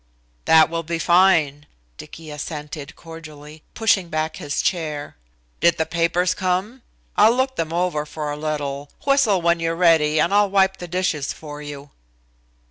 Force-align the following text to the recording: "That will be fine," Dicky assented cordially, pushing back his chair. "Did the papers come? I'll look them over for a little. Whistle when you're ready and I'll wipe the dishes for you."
"That 0.45 0.67
will 0.71 0.81
be 0.81 0.97
fine," 0.97 1.67
Dicky 1.99 2.31
assented 2.31 2.95
cordially, 2.95 3.61
pushing 3.75 4.09
back 4.09 4.37
his 4.37 4.63
chair. 4.63 5.15
"Did 5.59 5.77
the 5.77 5.85
papers 5.85 6.33
come? 6.33 6.81
I'll 7.17 7.35
look 7.35 7.55
them 7.55 7.71
over 7.71 8.07
for 8.07 8.31
a 8.31 8.35
little. 8.35 8.89
Whistle 9.05 9.43
when 9.43 9.59
you're 9.59 9.75
ready 9.75 10.19
and 10.19 10.33
I'll 10.33 10.49
wipe 10.49 10.77
the 10.77 10.87
dishes 10.87 11.33
for 11.33 11.61
you." 11.61 11.91